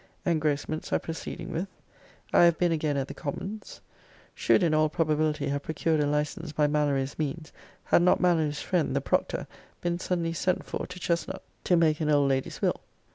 Engrossments 0.25 0.91
are 0.91 0.97
proceeding 0.97 1.51
with. 1.51 1.67
I 2.33 2.45
have 2.45 2.57
been 2.57 2.71
again 2.71 2.97
at 2.97 3.07
the 3.07 3.13
Commons. 3.13 3.81
Should 4.33 4.63
in 4.63 4.73
all 4.73 4.89
probability 4.89 5.49
have 5.49 5.61
procured 5.61 5.99
a 5.99 6.07
license 6.07 6.51
by 6.51 6.65
Mallory's 6.65 7.19
means, 7.19 7.53
had 7.83 8.01
not 8.01 8.19
Mallory's 8.19 8.61
friend, 8.63 8.95
the 8.95 9.01
proctor, 9.01 9.45
been 9.79 9.99
suddenly 9.99 10.33
sent 10.33 10.65
for 10.65 10.87
to 10.87 10.99
Chestnut, 10.99 11.43
to 11.65 11.77
make 11.77 12.01
an 12.01 12.09
old 12.09 12.27
lady's 12.29 12.63
will. 12.63 12.81